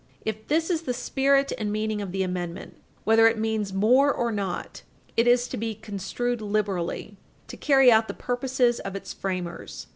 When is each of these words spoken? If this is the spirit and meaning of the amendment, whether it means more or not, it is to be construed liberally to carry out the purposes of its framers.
If 0.25 0.47
this 0.47 0.71
is 0.71 0.81
the 0.81 0.95
spirit 0.95 1.53
and 1.59 1.71
meaning 1.71 2.01
of 2.01 2.11
the 2.11 2.23
amendment, 2.23 2.75
whether 3.03 3.27
it 3.27 3.37
means 3.37 3.71
more 3.71 4.11
or 4.11 4.31
not, 4.31 4.81
it 5.15 5.27
is 5.27 5.47
to 5.49 5.57
be 5.57 5.75
construed 5.75 6.41
liberally 6.41 7.17
to 7.49 7.55
carry 7.55 7.91
out 7.91 8.07
the 8.07 8.15
purposes 8.15 8.79
of 8.79 8.95
its 8.95 9.13
framers. 9.13 9.85